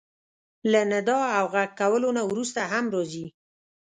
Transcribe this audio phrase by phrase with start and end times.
[0.71, 3.25] له ندا او غږ کولو نه وروسته هم راځي.